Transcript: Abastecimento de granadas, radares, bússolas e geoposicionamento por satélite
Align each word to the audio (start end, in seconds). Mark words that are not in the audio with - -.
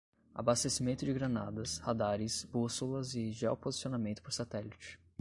Abastecimento 0.33 1.05
de 1.05 1.13
granadas, 1.13 1.77
radares, 1.77 2.43
bússolas 2.45 3.13
e 3.13 3.31
geoposicionamento 3.31 4.23
por 4.23 4.33
satélite 4.33 4.99